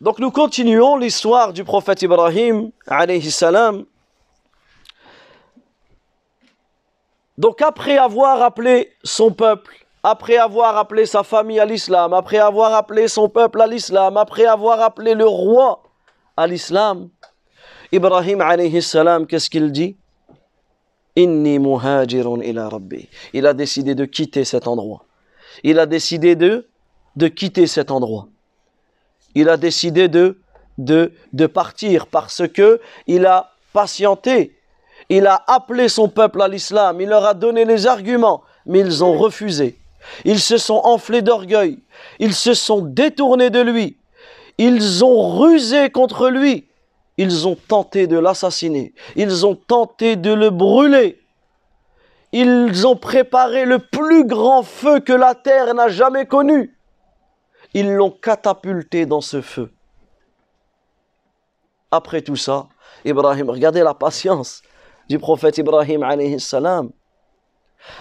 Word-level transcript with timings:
Donc 0.00 0.18
nous 0.18 0.30
continuons 0.30 0.96
l'histoire 0.96 1.52
du 1.52 1.62
prophète 1.62 2.00
Ibrahim, 2.00 2.70
alayhi 2.86 3.30
salam. 3.30 3.84
Donc 7.36 7.60
après 7.60 7.98
avoir 7.98 8.40
appelé 8.40 8.92
son 9.04 9.30
peuple, 9.30 9.74
après 10.02 10.38
avoir 10.38 10.78
appelé 10.78 11.04
sa 11.04 11.22
famille 11.22 11.60
à 11.60 11.66
l'islam, 11.66 12.14
après 12.14 12.38
avoir 12.38 12.72
appelé 12.72 13.08
son 13.08 13.28
peuple 13.28 13.60
à 13.60 13.66
l'islam, 13.66 14.16
après 14.16 14.46
avoir 14.46 14.80
appelé 14.80 15.14
le 15.14 15.26
roi 15.26 15.82
à 16.34 16.46
l'islam, 16.46 17.10
Ibrahim 17.92 18.40
alayhi 18.40 18.80
salam, 18.80 19.26
qu'est-ce 19.26 19.50
qu'il 19.50 19.70
dit? 19.70 19.96
Il 23.34 23.46
a 23.46 23.52
décidé 23.52 23.94
de 23.94 24.04
quitter 24.06 24.44
cet 24.44 24.66
endroit. 24.66 25.04
Il 25.62 25.78
a 25.78 25.84
décidé 25.84 26.36
de 26.36 26.64
quitter 27.28 27.66
cet 27.66 27.90
endroit. 27.90 28.28
Il 29.34 29.48
a 29.48 29.56
décidé 29.56 30.08
de, 30.08 30.36
partir 31.46 32.06
parce 32.06 32.46
que 32.48 32.80
il 33.06 33.26
a 33.26 33.52
patienté. 33.72 34.56
Il 35.08 35.26
a 35.26 35.42
appelé 35.46 35.88
son 35.88 36.08
peuple 36.08 36.42
à 36.42 36.48
l'islam. 36.48 37.00
Il 37.00 37.08
leur 37.08 37.24
a 37.24 37.34
donné 37.34 37.64
les 37.64 37.86
arguments, 37.86 38.42
mais 38.66 38.80
ils 38.80 39.02
ont 39.02 39.16
refusé. 39.16 39.78
Ils 40.24 40.40
se 40.40 40.56
sont 40.56 40.80
enflés 40.84 41.22
d'orgueil. 41.22 41.78
Ils 42.18 42.34
se 42.34 42.54
sont 42.54 42.80
détournés 42.80 43.50
de 43.50 43.60
lui. 43.60 43.96
Ils 44.58 45.04
ont 45.04 45.38
rusé 45.38 45.90
contre 45.90 46.28
lui. 46.28 46.68
Ils 47.18 47.46
ont 47.46 47.56
tenté 47.56 48.06
de 48.06 48.18
l'assassiner. 48.18 48.94
Ils 49.16 49.44
ont 49.44 49.54
tenté 49.54 50.16
de 50.16 50.32
le 50.32 50.50
brûler. 50.50 51.20
Ils 52.32 52.86
ont 52.86 52.96
préparé 52.96 53.64
le 53.64 53.78
plus 53.78 54.24
grand 54.24 54.62
feu 54.62 55.00
que 55.00 55.12
la 55.12 55.34
terre 55.34 55.74
n'a 55.74 55.88
jamais 55.88 56.26
connu. 56.26 56.76
Ils 57.74 57.92
l'ont 57.92 58.10
catapulté 58.10 59.06
dans 59.06 59.20
ce 59.20 59.40
feu. 59.40 59.72
Après 61.90 62.22
tout 62.22 62.36
ça, 62.36 62.68
Ibrahim, 63.04 63.50
regardez 63.50 63.82
la 63.82 63.94
patience 63.94 64.62
du 65.08 65.18
prophète 65.18 65.58
Ibrahim 65.58 66.02
alayhi. 66.02 66.36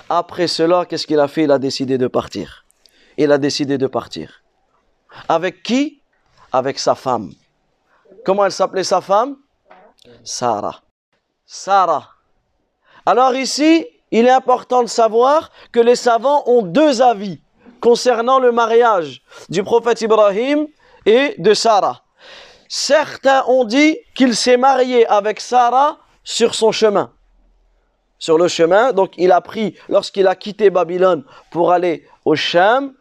Après 0.10 0.48
cela, 0.48 0.86
qu'est-ce 0.86 1.08
qu'il 1.08 1.20
a 1.20 1.28
fait? 1.28 1.44
Il 1.44 1.52
a 1.52 1.60
décidé 1.60 1.98
de 1.98 2.08
partir. 2.08 2.66
Il 3.18 3.32
a 3.32 3.38
décidé 3.38 3.78
de 3.78 3.88
partir. 3.88 4.44
Avec 5.28 5.64
qui? 5.64 6.02
Avec 6.52 6.80
sa 6.80 6.96
femme. 6.96 7.32
Comment 8.26 8.46
elle 8.46 8.52
s'appelait 8.52 8.84
sa 8.84 9.02
femme? 9.02 9.38
Sarah. 10.24 10.82
Sarah. 11.46 12.10
Alors 13.06 13.34
ici, 13.36 13.86
il 14.12 14.26
est 14.26 14.32
important 14.32 14.84
de 14.84 14.88
savoir 14.88 15.52
que 15.72 15.80
les 15.80 15.96
savants 15.96 16.44
ont 16.48 16.62
deux 16.62 17.02
avis 17.02 17.42
concernant 17.80 18.40
le 18.40 18.52
mariage 18.52 19.22
du 19.50 19.64
prophète 19.64 20.02
Ibrahim 20.02 20.68
et 21.06 21.36
de 21.38 21.54
Sarah. 21.54 22.04
Certains 22.68 23.44
ont 23.48 23.64
dit 23.64 23.98
qu'il 24.16 24.36
s'est 24.36 24.58
marié 24.58 25.08
avec 25.08 25.40
Sarah 25.40 25.98
sur 26.24 26.54
son 26.54 26.72
chemin. 26.72 27.12
Sur 28.20 28.38
le 28.38 28.48
chemin, 28.48 28.92
donc 28.92 29.14
il 29.18 29.32
a 29.32 29.42
pris, 29.42 29.76
lorsqu'il 29.88 30.28
a 30.28 30.36
quitté 30.36 30.70
Babylone 30.70 31.24
pour 31.52 31.72
aller 31.72 32.06
au 32.26 32.36
Sham, 32.36 32.94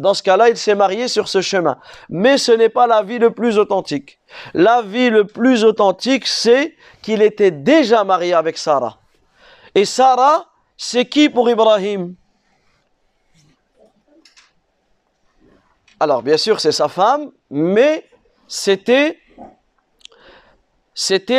dans 0.00 0.14
ce 0.14 0.22
cas-là, 0.22 0.48
il 0.48 0.56
s'est 0.56 0.74
marié 0.74 1.08
sur 1.08 1.28
ce 1.28 1.42
chemin. 1.42 1.78
Mais 2.08 2.38
ce 2.38 2.52
n'est 2.52 2.70
pas 2.70 2.86
la 2.86 3.02
vie 3.02 3.18
le 3.18 3.32
plus 3.32 3.58
authentique. 3.58 4.18
La 4.54 4.80
vie 4.80 5.10
le 5.10 5.26
plus 5.26 5.62
authentique, 5.62 6.26
c'est 6.26 6.74
qu'il 7.02 7.20
était 7.20 7.50
déjà 7.50 8.02
marié 8.02 8.32
avec 8.32 8.56
Sarah. 8.56 8.96
Et 9.74 9.84
Sarah, 9.84 10.46
c'est 10.78 11.04
qui 11.04 11.28
pour 11.28 11.50
Ibrahim? 11.50 12.14
Alors, 16.02 16.22
bien 16.22 16.38
sûr, 16.38 16.60
c'est 16.60 16.72
sa 16.72 16.88
femme, 16.88 17.30
mais 17.50 18.08
c'était 18.48 19.18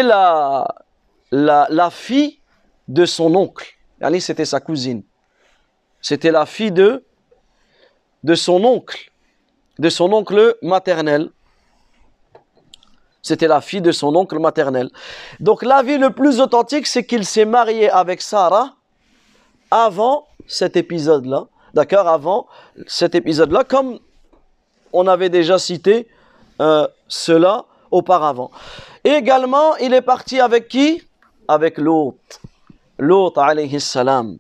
la, 0.04 0.68
fille 1.92 2.40
de 2.88 3.06
son 3.06 3.34
oncle. 3.34 3.76
C'était 4.20 4.46
sa 4.46 4.60
cousine. 4.60 5.02
C'était 6.00 6.30
la 6.30 6.46
fille 6.46 6.72
de 6.72 7.04
son 8.36 8.64
oncle, 8.64 9.12
de 9.80 9.90
son 9.90 10.14
oncle 10.14 10.56
maternel. 10.62 11.32
C'était 13.24 13.48
la 13.48 13.62
fille 13.62 13.82
de 13.82 13.92
son 13.92 14.16
oncle 14.16 14.38
maternel. 14.38 14.92
Donc 15.40 15.64
la 15.64 15.82
vie 15.82 15.98
le 15.98 16.12
plus 16.12 16.40
authentique, 16.40 16.86
c'est 16.86 17.06
qu'il 17.06 17.26
s'est 17.26 17.46
marié 17.46 17.90
avec 17.90 18.22
Sarah 18.22 18.76
avant 19.72 20.28
cet 20.46 20.78
épisode-là. 20.78 21.48
D'accord? 21.74 22.08
Avant 22.08 22.48
cet 22.86 23.16
épisode-là, 23.16 23.64
on 24.94 25.08
avait 25.08 25.30
déjà 25.30 25.58
cité 25.58 26.08
euh, 26.60 26.88
cela 27.08 27.66
auparavant. 27.90 28.52
également, 29.04 29.76
il 29.78 29.94
est 29.94 30.02
parti 30.02 30.40
avec 30.40 30.68
qui? 30.68 31.04
Avec 31.48 31.78
l'autre. 31.78 32.40
L'autre, 32.98 33.42
alayhi 33.42 33.80
salam. 33.80 34.38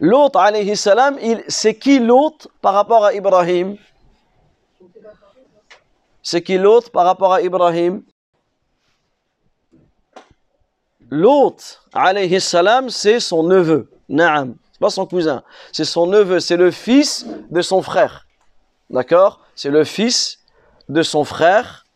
L'autre, 0.00 0.38
alayhi 0.38 0.76
salam, 0.76 1.18
c'est 1.48 1.74
qui 1.74 1.98
l'autre 1.98 2.48
par 2.62 2.74
rapport 2.74 3.04
à 3.04 3.12
Ibrahim? 3.12 3.76
C'est 6.22 6.42
qui 6.42 6.56
l'autre 6.56 6.90
par 6.90 7.04
rapport 7.04 7.32
à 7.32 7.42
Ibrahim? 7.42 8.02
L'autre, 11.10 11.84
alayhi 11.92 12.40
salam, 12.40 12.90
c'est 12.90 13.20
son 13.20 13.42
neveu. 13.42 13.90
Naam. 14.08 14.56
C'est 14.72 14.80
pas 14.80 14.90
son 14.90 15.06
cousin. 15.06 15.42
C'est 15.72 15.84
son 15.84 16.06
neveu. 16.06 16.40
C'est 16.40 16.56
le 16.56 16.70
fils 16.70 17.26
de 17.50 17.62
son 17.62 17.80
frère. 17.80 18.26
D'accord? 18.90 19.40
c'est 19.56 19.70
le 19.70 19.82
fils 19.84 20.38
de 20.88 21.02
son 21.02 21.24
frère. 21.24 21.86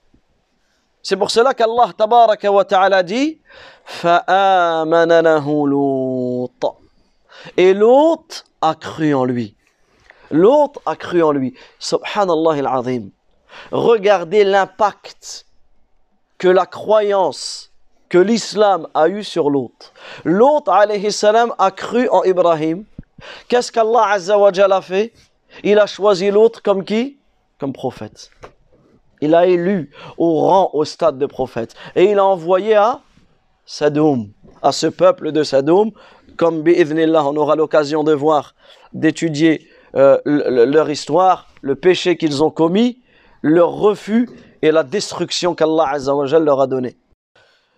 C'est 1.03 1.17
pour 1.17 1.31
cela 1.31 1.55
qu'Allah 1.55 1.93
tabaraka 1.97 2.51
wa 2.51 3.03
dit 3.03 3.41
Et 7.57 7.75
l'autre 7.75 8.45
a 8.61 8.75
cru 8.75 9.15
en 9.15 9.25
lui. 9.25 9.55
L'autre 10.31 10.81
a 10.87 10.97
cru 10.97 11.23
en 11.23 11.33
lui. 11.33 11.55
Subhanallah 11.79 12.67
al-azim. 12.67 13.11
Regardez 13.71 14.45
l'impact 14.45 15.47
que 16.39 16.49
la 16.49 16.65
croyance, 16.65 17.71
que 18.09 18.19
l'islam 18.19 18.89
a 18.95 19.09
eu 19.09 19.23
sur 19.23 19.51
l'autre. 19.51 19.93
L'autre, 20.25 20.73
a 20.73 21.71
cru 21.71 22.09
en 22.09 22.25
Ibrahim. 22.25 22.85
Qu'est-ce 23.49 23.71
qu'Allah 23.71 24.13
Azza 24.13 24.37
a 24.37 24.81
fait? 24.81 25.13
Il 25.63 25.79
a 25.79 25.87
choisi 25.87 26.31
l'autre 26.31 26.63
comme 26.63 26.85
qui? 26.85 27.20
Comme 27.61 27.73
prophète. 27.73 28.31
Il 29.21 29.35
a 29.35 29.47
élu 29.47 29.91
au 30.17 30.41
rang, 30.41 30.71
au 30.73 30.85
stade 30.85 31.19
de 31.19 31.27
prophète. 31.27 31.75
Et 31.95 32.11
il 32.11 32.19
a 32.19 32.25
envoyé 32.25 32.75
à 32.75 33.03
Sadoum, 33.67 34.33
à 34.63 34.73
ce 34.73 34.87
peuple 34.87 35.31
de 35.31 35.43
Sadoum, 35.43 35.93
comme 36.37 36.63
bi'idhnillah, 36.63 37.25
on 37.27 37.37
aura 37.37 37.55
l'occasion 37.55 38.03
de 38.03 38.13
voir, 38.13 38.55
d'étudier 38.95 39.69
euh, 39.95 40.19
leur 40.25 40.91
histoire, 40.91 41.49
le 41.61 41.75
péché 41.75 42.17
qu'ils 42.17 42.43
ont 42.43 42.51
commis, 42.51 43.03
leur 43.43 43.73
refus 43.73 44.29
et 44.63 44.71
la 44.71 44.83
destruction 44.83 45.55
qu'Allah 45.55 45.99
leur 46.41 46.61
a 46.61 46.67
donné. 46.67 46.97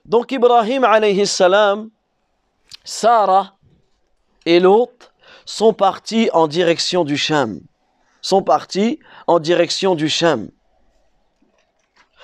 Donc 0.05 0.31
Ibrahim 0.31 0.85
alayhi 0.85 1.27
salam, 1.27 1.91
Sarah 2.85 3.55
et 4.47 4.61
l'autre 4.61 5.13
sont 5.45 5.73
partis 5.73 6.31
en 6.33 6.47
direction 6.47 7.05
du 7.05 7.17
Sham 7.17 7.61
sont 8.23 8.43
partis 8.43 8.99
en 9.27 9.39
direction 9.39 9.95
du 9.95 10.09
Sham. 10.09 10.49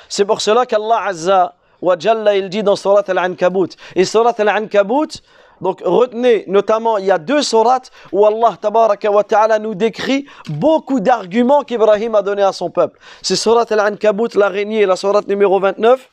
C'est 0.09 0.25
pour 0.25 0.41
cela 0.41 0.65
qu'Allah 0.65 1.03
Azza 1.05 1.55
wa 1.83 1.97
Jalla, 1.99 2.37
il 2.37 2.49
dit 2.49 2.63
dans 2.63 2.77
Surat 2.77 3.05
Al-Ankabut. 3.07 3.69
Et 3.95 4.05
Surat 4.05 4.35
Al-Ankabut, 4.39 5.23
donc 5.61 5.83
retenez, 5.85 6.45
notamment, 6.47 6.99
il 6.99 7.07
y 7.07 7.11
a 7.11 7.19
deux 7.19 7.43
sourates 7.43 7.91
où 8.13 8.25
Allah 8.25 8.57
tabaraka 8.61 9.11
wa 9.11 9.25
ta'ala 9.25 9.59
nous 9.59 9.75
décrit 9.75 10.27
beaucoup 10.49 11.01
d'arguments 11.01 11.63
qu'Ibrahim 11.63 12.15
a 12.15 12.23
donnés 12.23 12.43
à 12.43 12.53
son 12.53 12.71
peuple. 12.71 12.99
C'est 13.23 13.37
Surat 13.37 13.67
Al-Ankabut, 13.69 14.35
l'araignée, 14.37 14.87
la 14.87 14.97
sourate 14.97 15.27
numéro 15.27 15.61
29, 15.61 16.09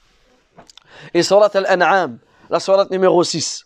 et 1.14 1.24
Surat 1.24 1.52
Al-An'am, 1.54 2.18
la 2.50 2.60
sourate 2.60 2.90
numéro 2.90 3.24
6. 3.24 3.66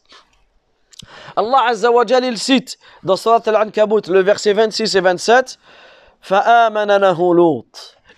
Allah 1.37 1.67
Azza 1.69 1.89
wa 1.91 2.05
Jalla, 2.05 2.27
il 2.27 2.37
cite 2.37 2.77
dans 3.03 3.15
Surat 3.15 3.41
Al-Ankabut, 3.45 4.09
le 4.09 4.19
verset 4.21 4.53
26 4.53 4.95
et 4.95 5.01
27,« 5.01 5.57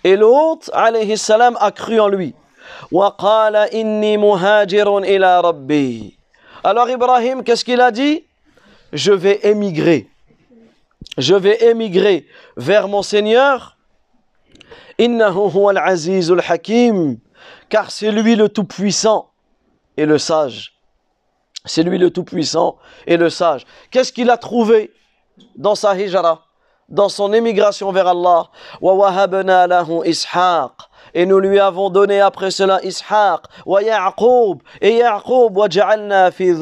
et 0.04 0.16
l'autre, 0.16 0.70
alayhi 0.72 1.16
salam, 1.16 1.56
a 1.60 1.70
cru 1.70 2.00
en 2.00 2.08
lui. 2.08 2.34
Alors 6.64 6.90
Ibrahim, 6.90 7.44
qu'est-ce 7.44 7.64
qu'il 7.64 7.80
a 7.80 7.90
dit? 7.90 8.24
Je 8.92 9.12
vais 9.12 9.40
émigrer. 9.44 10.08
Je 11.18 11.34
vais 11.34 11.64
émigrer 11.64 12.26
vers 12.56 12.88
mon 12.88 13.02
Seigneur. 13.02 13.76
hakim 14.98 15.18
Car 17.68 17.90
c'est 17.90 18.12
lui 18.12 18.36
le 18.36 18.48
Tout-Puissant 18.48 19.30
et 19.96 20.06
le 20.06 20.18
Sage. 20.18 20.74
C'est 21.64 21.82
lui 21.82 21.98
le 21.98 22.10
Tout-Puissant 22.10 22.76
et 23.06 23.16
le 23.16 23.30
Sage. 23.30 23.64
Qu'est-ce 23.90 24.12
qu'il 24.12 24.30
a 24.30 24.36
trouvé 24.36 24.92
dans 25.56 25.74
sa 25.74 25.96
hijra? 25.96 26.44
Dans 26.92 27.08
son 27.08 27.32
émigration 27.32 27.90
vers 27.90 28.06
Allah. 28.06 28.44
Et 31.14 31.26
nous 31.26 31.40
lui 31.40 31.58
avons 31.58 31.90
donné 31.90 32.20
après 32.20 32.50
cela 32.50 32.80
Ishaq, 32.82 33.42
wa 33.66 33.82
Ya'qub, 33.82 34.62
et 34.80 34.96
Ya'qub, 34.96 35.56
wa 35.56 35.68
fi. 36.30 36.52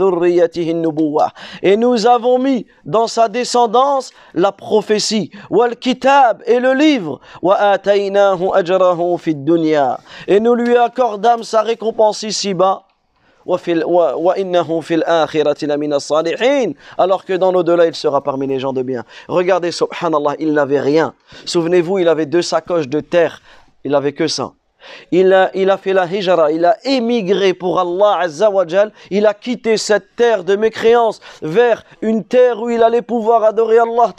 Et 1.63 1.77
nous 1.77 2.07
avons 2.07 2.39
mis 2.39 2.67
dans 2.85 3.07
sa 3.07 3.29
descendance 3.29 4.11
la 4.35 4.51
prophétie, 4.51 5.31
wal 5.51 5.77
kitab, 5.77 6.43
et 6.47 6.59
le 6.59 6.73
livre, 6.73 7.21
wa 7.43 7.57
ajrahu 7.57 9.19
fi 9.19 9.35
dunya. 9.35 10.01
Et 10.27 10.41
nous 10.41 10.55
lui 10.55 10.77
accordâmes 10.77 11.45
sa 11.45 11.63
récompense 11.63 12.23
ici-bas, 12.23 12.85
alors 16.99 17.25
que 17.25 17.33
dans 17.33 17.53
l'au-delà 17.53 17.87
il 17.87 17.95
sera 17.95 18.23
parmi 18.23 18.47
les 18.47 18.59
gens 18.59 18.73
de 18.73 18.83
bien 18.83 19.05
regardez 19.29 19.73
subhanallah 19.73 20.37
il 20.39 20.53
n'avait 20.53 20.81
rien 20.81 21.15
souvenez-vous 21.45 21.99
il 21.99 22.09
avait 22.09 22.27
deux 22.27 22.43
sacoches 22.43 22.89
de 22.89 23.01
terre 23.01 23.43
il 23.85 23.95
avait 23.95 24.13
que 24.13 24.27
ça 24.29 24.53
il 25.13 25.33
a, 25.33 25.51
il 25.55 25.69
a 25.71 25.77
fait 25.77 25.93
la 25.93 26.07
hijra, 26.07 26.51
il 26.53 26.65
a 26.65 26.77
émigré 26.85 27.53
pour 27.55 27.79
Allah 27.79 28.21
Azza 28.21 28.51
wa 28.51 28.67
Jal, 28.67 28.93
il 29.11 29.27
a 29.27 29.35
quitté 29.35 29.77
cette 29.77 30.17
terre 30.17 30.43
de 30.45 30.57
mécréance 30.57 31.21
vers 31.43 31.85
une 32.01 32.25
terre 32.25 32.61
où 32.61 32.71
il 32.71 32.83
allait 32.83 33.03
pouvoir 33.03 33.45
adorer 33.45 33.79
Allah 33.79 34.13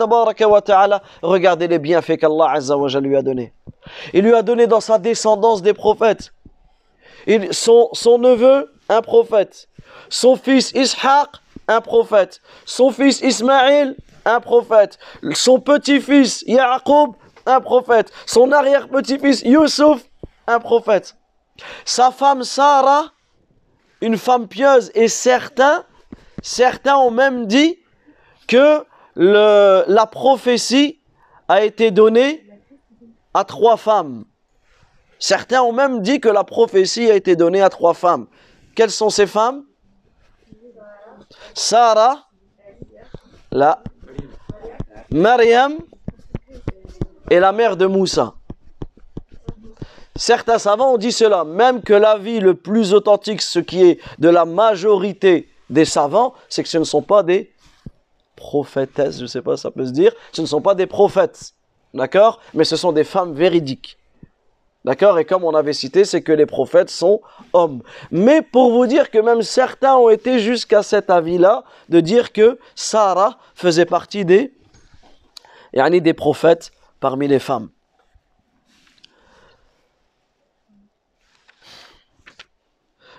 ta'ala. 0.61 1.01
Regardez 1.21 1.67
les 1.67 1.79
bienfaits 1.79 2.17
qu'Allah 2.17 2.51
Azza 2.51 2.77
wa 2.77 2.87
Jal 2.87 3.03
lui 3.03 3.15
a 3.15 3.21
donnés. 3.21 3.53
Il 4.13 4.23
lui 4.23 4.33
a 4.33 4.43
donné 4.43 4.67
dans 4.67 4.81
sa 4.81 4.99
descendance 4.99 5.61
des 5.61 5.73
prophètes. 5.73 6.31
Il- 7.27 7.53
son, 7.53 7.89
son 7.93 8.17
neveu, 8.17 8.69
un 8.91 9.01
prophète. 9.01 9.69
Son 10.09 10.35
fils 10.35 10.71
Ishaq, 10.73 11.29
un 11.67 11.81
prophète. 11.81 12.41
Son 12.65 12.91
fils 12.91 13.21
Ismaïl, 13.21 13.95
un 14.25 14.39
prophète. 14.41 14.99
Son 15.33 15.59
petit-fils 15.59 16.43
Yaqub, 16.45 17.13
un 17.45 17.61
prophète. 17.61 18.11
Son 18.25 18.51
arrière-petit-fils 18.51 19.43
Youssouf, 19.43 20.01
un 20.45 20.59
prophète. 20.59 21.15
Sa 21.85 22.11
femme 22.11 22.43
Sarah, 22.43 23.11
une 24.01 24.17
femme 24.17 24.47
pieuse. 24.47 24.91
Et 24.93 25.07
certains, 25.07 25.85
certains 26.41 26.97
ont 26.97 27.11
même 27.11 27.47
dit 27.47 27.79
que 28.47 28.83
la 29.15 30.05
prophétie 30.05 30.99
a 31.47 31.63
été 31.63 31.91
donnée 31.91 32.45
à 33.33 33.45
trois 33.45 33.77
femmes. 33.77 34.25
Certains 35.17 35.61
ont 35.61 35.71
même 35.71 36.01
dit 36.01 36.19
que 36.19 36.29
la 36.29 36.43
prophétie 36.43 37.09
a 37.09 37.15
été 37.15 37.35
donnée 37.35 37.61
à 37.61 37.69
trois 37.69 37.93
femmes. 37.93 38.27
Quelles 38.75 38.91
sont 38.91 39.09
ces 39.09 39.27
femmes? 39.27 39.63
Sarah, 41.53 42.27
la 43.51 43.81
Mariam 45.11 45.77
et 47.29 47.39
la 47.39 47.51
mère 47.51 47.77
de 47.77 47.85
Moussa. 47.85 48.33
Certains 50.15 50.59
savants 50.59 50.93
ont 50.93 50.97
dit 50.97 51.11
cela, 51.11 51.43
même 51.43 51.81
que 51.81 51.93
l'avis 51.93 52.39
le 52.39 52.53
plus 52.53 52.93
authentique, 52.93 53.41
ce 53.41 53.59
qui 53.59 53.83
est 53.83 53.99
de 54.19 54.29
la 54.29 54.45
majorité 54.45 55.49
des 55.69 55.85
savants, 55.85 56.33
c'est 56.49 56.63
que 56.63 56.69
ce 56.69 56.77
ne 56.77 56.83
sont 56.83 57.01
pas 57.01 57.23
des 57.23 57.53
prophétesses, 58.35 59.17
je 59.17 59.23
ne 59.23 59.27
sais 59.27 59.41
pas 59.41 59.55
ça 59.57 59.71
peut 59.71 59.85
se 59.85 59.91
dire, 59.91 60.11
ce 60.31 60.41
ne 60.41 60.45
sont 60.45 60.61
pas 60.61 60.75
des 60.75 60.85
prophètes, 60.85 61.53
d'accord? 61.93 62.39
Mais 62.53 62.65
ce 62.65 62.75
sont 62.75 62.91
des 62.91 63.03
femmes 63.03 63.33
véridiques. 63.33 63.97
D'accord? 64.83 65.19
Et 65.19 65.25
comme 65.25 65.43
on 65.43 65.53
avait 65.53 65.73
cité, 65.73 66.05
c'est 66.05 66.21
que 66.21 66.31
les 66.31 66.47
prophètes 66.47 66.89
sont 66.89 67.21
hommes. 67.53 67.83
Mais 68.09 68.41
pour 68.41 68.71
vous 68.71 68.87
dire 68.87 69.11
que 69.11 69.19
même 69.19 69.43
certains 69.43 69.95
ont 69.95 70.09
été 70.09 70.39
jusqu'à 70.39 70.81
cet 70.81 71.11
avis-là, 71.11 71.63
de 71.89 71.99
dire 71.99 72.31
que 72.31 72.57
Sarah 72.73 73.37
faisait 73.53 73.85
partie 73.85 74.25
des, 74.25 74.53
yani 75.73 76.01
des 76.01 76.13
prophètes 76.13 76.71
parmi 76.99 77.27
les 77.27 77.39
femmes. 77.39 77.69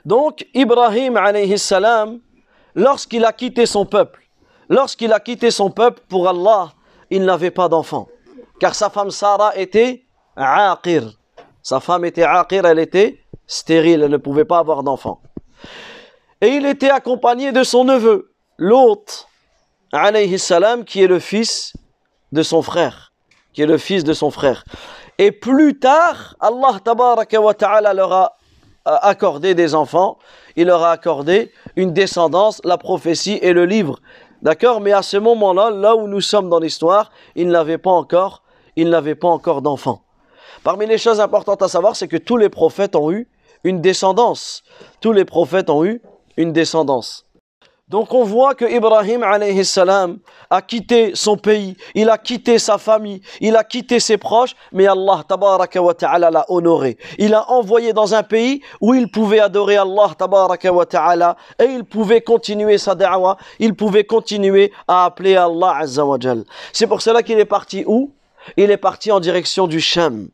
Donc, 0.04 0.44
Ibrahim 0.52 1.16
lorsqu'il 2.74 3.24
a 3.24 3.32
quitté 3.32 3.66
son 3.66 3.86
peuple, 3.86 4.20
lorsqu'il 4.68 5.12
a 5.12 5.20
quitté 5.20 5.52
son 5.52 5.70
peuple 5.70 6.02
pour 6.08 6.28
Allah, 6.28 6.72
il 7.08 7.24
n'avait 7.24 7.52
pas 7.52 7.68
d'enfant. 7.68 8.08
Car 8.58 8.74
sa 8.74 8.90
femme 8.90 9.12
Sarah 9.12 9.56
était 9.56 10.04
aqir. 10.34 11.21
Sa 11.62 11.80
femme 11.80 12.04
était 12.04 12.24
aqir, 12.24 12.66
elle 12.66 12.78
était 12.78 13.20
stérile, 13.46 14.02
elle 14.02 14.10
ne 14.10 14.16
pouvait 14.16 14.44
pas 14.44 14.58
avoir 14.58 14.82
d'enfant. 14.82 15.20
Et 16.40 16.48
il 16.48 16.66
était 16.66 16.90
accompagné 16.90 17.52
de 17.52 17.62
son 17.62 17.84
neveu, 17.84 18.32
Lot, 18.58 19.28
alayhi 19.92 20.38
salam, 20.38 20.84
qui 20.84 21.02
est 21.02 21.06
le 21.06 21.20
fils 21.20 21.72
de 22.32 22.42
son 22.42 22.62
frère, 22.62 23.12
qui 23.52 23.62
est 23.62 23.66
le 23.66 23.78
fils 23.78 24.02
de 24.02 24.12
son 24.12 24.30
frère. 24.30 24.64
Et 25.18 25.30
plus 25.30 25.78
tard, 25.78 26.34
Allah 26.40 26.80
tabaraka 26.82 27.40
wa 27.40 27.54
ta'ala 27.54 27.94
leur 27.94 28.12
a 28.12 28.36
accordé 28.84 29.54
des 29.54 29.74
enfants, 29.74 30.18
il 30.56 30.66
leur 30.66 30.82
a 30.82 30.90
accordé 30.90 31.52
une 31.76 31.92
descendance, 31.92 32.60
la 32.64 32.78
prophétie 32.78 33.38
et 33.40 33.52
le 33.52 33.64
livre. 33.64 34.00
D'accord? 34.42 34.80
Mais 34.80 34.92
à 34.92 35.02
ce 35.02 35.16
moment-là, 35.18 35.70
là 35.70 35.94
où 35.94 36.08
nous 36.08 36.20
sommes 36.20 36.48
dans 36.48 36.58
l'histoire, 36.58 37.12
il 37.36 37.48
n'avait 37.48 37.78
pas 37.78 37.92
encore, 37.92 38.42
il 38.74 38.90
n'avait 38.90 39.14
pas 39.14 39.28
encore 39.28 39.62
d'enfants. 39.62 40.02
Parmi 40.64 40.86
les 40.86 40.98
choses 40.98 41.20
importantes 41.20 41.62
à 41.62 41.68
savoir, 41.68 41.96
c'est 41.96 42.08
que 42.08 42.16
tous 42.16 42.36
les 42.36 42.48
prophètes 42.48 42.94
ont 42.94 43.10
eu 43.10 43.28
une 43.64 43.80
descendance. 43.80 44.62
Tous 45.00 45.12
les 45.12 45.24
prophètes 45.24 45.70
ont 45.70 45.84
eu 45.84 46.00
une 46.36 46.52
descendance. 46.52 47.24
Donc 47.88 48.14
on 48.14 48.24
voit 48.24 48.54
que 48.54 48.64
Ibrahim 48.64 49.22
a 49.22 50.62
quitté 50.62 51.14
son 51.14 51.36
pays, 51.36 51.76
il 51.94 52.08
a 52.08 52.16
quitté 52.16 52.58
sa 52.58 52.78
famille, 52.78 53.20
il 53.40 53.54
a 53.54 53.64
quitté 53.64 54.00
ses 54.00 54.16
proches, 54.16 54.54
mais 54.72 54.86
Allah 54.86 55.22
tabaraka 55.28 55.82
wa 55.82 55.92
ta'ala 55.92 56.30
l'a 56.30 56.46
honoré. 56.48 56.96
Il 57.18 57.34
a 57.34 57.50
envoyé 57.50 57.92
dans 57.92 58.14
un 58.14 58.22
pays 58.22 58.62
où 58.80 58.94
il 58.94 59.10
pouvait 59.10 59.40
adorer 59.40 59.76
Allah 59.76 60.10
tabaraka 60.16 60.72
wa 60.72 60.86
ta'ala 60.86 61.36
et 61.58 61.64
il 61.64 61.84
pouvait 61.84 62.22
continuer 62.22 62.78
sa 62.78 62.94
da'wa, 62.94 63.36
il 63.58 63.74
pouvait 63.74 64.04
continuer 64.04 64.72
à 64.88 65.04
appeler 65.04 65.36
Allah 65.36 65.76
azza 65.80 66.06
wa. 66.06 66.16
C'est 66.72 66.86
pour 66.86 67.02
cela 67.02 67.22
qu'il 67.22 67.38
est 67.40 67.44
parti 67.44 67.84
où? 67.86 68.12
Il 68.56 68.70
est 68.70 68.78
parti 68.78 69.12
en 69.12 69.20
direction 69.20 69.66
du 69.66 69.80
Sham. 69.80 70.28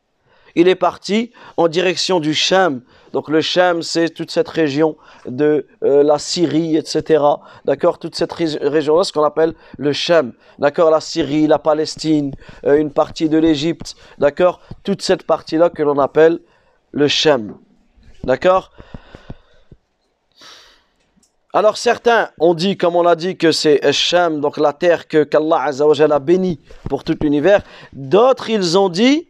Il 0.54 0.68
est 0.68 0.74
parti 0.74 1.32
en 1.56 1.68
direction 1.68 2.20
du 2.20 2.34
Sham. 2.34 2.82
Donc 3.12 3.28
le 3.28 3.40
Sham, 3.40 3.82
c'est 3.82 4.10
toute 4.10 4.30
cette 4.30 4.48
région 4.48 4.96
de 5.26 5.66
euh, 5.82 6.02
la 6.02 6.18
Syrie, 6.18 6.76
etc. 6.76 7.22
D'accord? 7.64 7.98
Toute 7.98 8.14
cette 8.14 8.32
ré- 8.32 8.58
région-là, 8.60 9.04
ce 9.04 9.12
qu'on 9.12 9.24
appelle 9.24 9.54
le 9.78 9.92
Sham. 9.92 10.32
D'accord? 10.58 10.90
La 10.90 11.00
Syrie, 11.00 11.46
la 11.46 11.58
Palestine, 11.58 12.32
euh, 12.64 12.76
une 12.76 12.90
partie 12.92 13.28
de 13.28 13.38
l'Égypte. 13.38 13.94
D'accord? 14.18 14.60
Toute 14.84 15.02
cette 15.02 15.22
partie-là 15.22 15.70
que 15.70 15.82
l'on 15.82 15.98
appelle 15.98 16.40
le 16.92 17.08
Sham. 17.08 17.56
D'accord? 18.24 18.72
Alors 21.54 21.78
certains 21.78 22.28
ont 22.38 22.52
dit, 22.52 22.76
comme 22.76 22.94
on 22.94 23.02
l'a 23.02 23.16
dit, 23.16 23.38
que 23.38 23.52
c'est 23.52 23.90
Sham, 23.90 24.40
donc 24.40 24.58
la 24.58 24.74
terre 24.74 25.08
que 25.08 25.24
qu'Allah 25.24 25.70
a 26.10 26.18
bénie 26.18 26.60
pour 26.90 27.04
tout 27.04 27.16
l'univers. 27.22 27.62
D'autres, 27.94 28.50
ils 28.50 28.76
ont 28.76 28.90
dit 28.90 29.27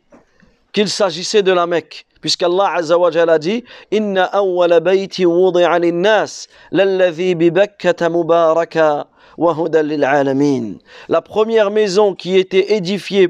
qu'il 0.73 0.89
s'agissait 0.89 1.43
de 1.43 1.53
la 1.53 1.67
Mecque. 1.67 2.07
Puisqu'Allah 2.21 2.73
Azza 2.75 2.99
wa 2.99 3.11
Jalla 3.11 3.39
dit 3.39 3.65
Inna 3.93 4.31
bayti 4.81 5.25
wudi'a 5.25 5.79
lalladhi 6.73 7.35
mubaraka 7.35 9.07
wa. 9.37 9.57
La 11.09 11.23
première 11.23 11.71
maison 11.71 12.15
qui 12.15 12.37
était 12.37 12.75
édifiée 12.75 13.29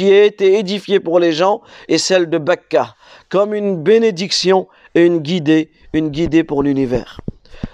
a 0.00 0.24
été 0.24 0.58
édifiée 0.58 1.00
pour 1.00 1.20
les 1.20 1.32
gens 1.32 1.60
est 1.88 1.98
celle 1.98 2.28
de 2.28 2.38
Bakka, 2.38 2.94
comme 3.28 3.54
une 3.54 3.82
bénédiction 3.82 4.66
et 4.94 5.04
une 5.04 5.18
guidée, 5.18 5.70
une 5.92 6.08
guidée 6.08 6.44
pour 6.44 6.62
l'univers. 6.62 7.20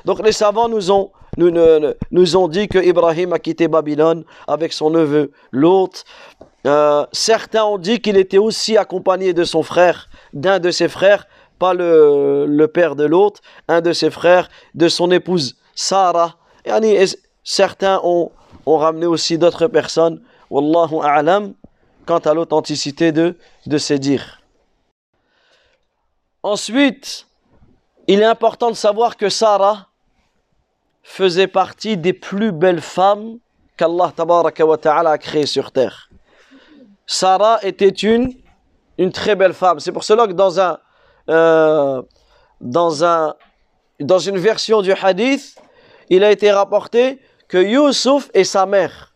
Donc 0.05 0.23
les 0.25 0.33
savants 0.33 0.69
nous 0.69 0.91
ont 0.91 2.49
dit 2.49 2.69
que 2.69 2.79
Ibrahim 2.79 3.33
a 3.33 3.39
quitté 3.39 3.69
Babylone 3.69 4.25
avec 4.47 4.73
son 4.73 4.91
neveu 4.91 5.31
Lot. 5.53 6.05
Euh, 6.67 7.07
certains 7.13 7.65
ont 7.65 7.79
dit 7.79 8.01
qu'il 8.01 8.17
était 8.17 8.39
aussi 8.39 8.77
accompagné 8.77 9.33
de 9.33 9.45
son 9.45 9.63
frère, 9.63 10.09
d'un 10.33 10.59
de 10.59 10.71
ses 10.71 10.89
frères, 10.89 11.27
pas 11.59 11.75
le, 11.75 12.67
père 12.73 12.97
de 12.97 13.05
l'autre, 13.05 13.41
un 13.69 13.81
de 13.81 13.93
ses 13.93 14.11
frères, 14.11 14.49
de 14.75 14.89
son 14.89 15.11
épouse 15.11 15.57
Sarah. 15.75 16.37
Et 16.65 17.05
certains 17.45 18.01
ont, 18.05 18.31
ramené 18.67 19.07
aussi 19.07 19.39
d'autres 19.39 19.67
personnes. 19.67 20.23
Wallahu 20.51 21.01
a'lam 21.03 21.55
quant 22.07 22.19
à 22.19 22.35
l'authenticité 22.35 23.13
de, 23.13 23.37
de 23.67 23.79
ces 23.79 23.99
dires. 23.99 24.41
Ensuite, 26.43 27.27
il 28.07 28.21
est 28.21 28.25
important 28.25 28.71
de 28.71 28.77
savoir 28.77 29.17
que 29.17 29.29
Sarah 29.29 29.89
faisait 31.03 31.47
partie 31.47 31.97
des 31.97 32.13
plus 32.13 32.53
belles 32.53 32.81
femmes 32.81 33.39
qu'Allah 33.77 34.13
a 34.17 35.19
créées 35.19 35.47
sur 35.47 35.73
terre. 35.73 36.10
Sarah 37.13 37.59
était 37.65 37.89
une, 37.89 38.33
une 38.97 39.11
très 39.11 39.35
belle 39.35 39.53
femme. 39.53 39.81
C'est 39.81 39.91
pour 39.91 40.05
cela 40.05 40.29
que 40.29 40.33
dans 40.33 40.61
un, 40.61 40.79
euh, 41.29 42.01
dans 42.61 43.05
un, 43.05 43.35
dans 43.99 44.21
une 44.21 44.39
version 44.39 44.81
du 44.81 44.93
hadith, 44.93 45.61
il 46.09 46.23
a 46.23 46.31
été 46.31 46.53
rapporté 46.53 47.19
que 47.49 47.59
Youssouf 47.59 48.31
et 48.33 48.45
sa 48.45 48.65
mère, 48.65 49.13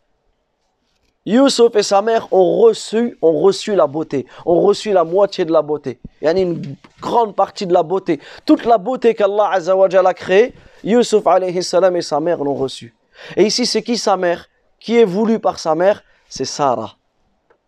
et 1.25 1.83
sa 1.85 2.03
mère 2.03 2.27
ont 2.33 2.59
reçu, 2.59 3.17
ont 3.23 3.41
reçu 3.41 3.77
la 3.77 3.87
beauté, 3.87 4.27
ont 4.45 4.61
reçu 4.61 4.91
la 4.91 5.05
moitié 5.05 5.45
de 5.45 5.53
la 5.53 5.63
beauté. 5.63 6.01
Il 6.21 6.25
y 6.25 6.29
a 6.29 6.33
une 6.33 6.77
grande 7.01 7.37
partie 7.37 7.65
de 7.65 7.73
la 7.73 7.85
beauté. 7.85 8.19
Toute 8.45 8.65
la 8.65 8.77
beauté 8.77 9.15
qu'Allah 9.15 9.53
a 9.53 10.15
créée, 10.15 10.53
Youssouf 10.83 11.25
et 11.45 11.63
sa 12.03 12.19
mère 12.19 12.43
l'ont 12.43 12.55
reçue. 12.55 12.93
Et 13.37 13.45
ici, 13.45 13.67
c'est 13.67 13.83
qui 13.83 13.97
sa 13.97 14.17
mère? 14.17 14.49
Qui 14.81 14.99
est 14.99 15.05
voulu 15.05 15.39
par 15.39 15.61
sa 15.61 15.77
mère? 15.77 16.03
C'est 16.29 16.45
Sarah. 16.45 16.97